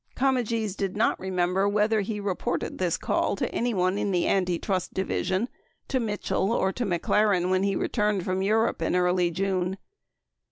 Comegys 0.15 0.75
did 0.75 0.97
not 0.97 1.19
remember 1.19 1.69
whether 1.69 2.01
he 2.01 2.19
re 2.19 2.33
ported 2.33 2.79
this 2.79 2.97
call 2.97 3.35
to 3.35 3.53
anyone 3.53 3.99
in 3.99 4.09
the 4.09 4.27
Antitrust 4.27 4.95
Division, 4.95 5.47
to 5.87 5.99
Mitchell, 5.99 6.51
or 6.51 6.71
to 6.71 6.87
McLaren 6.87 7.51
when 7.51 7.61
he 7.61 7.75
returned 7.75 8.25
from 8.25 8.41
Europe 8.41 8.81
in 8.81 8.95
early 8.95 9.29
June. 9.29 9.77